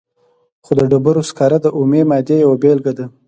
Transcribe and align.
خو 0.65 0.71
د 0.79 0.81
ډبرو 0.91 1.21
سکاره 1.29 1.57
د 1.61 1.67
اومې 1.77 2.01
مادې 2.09 2.35
یوه 2.43 2.57
بیلګه 2.61 2.91
ده. 2.97 3.05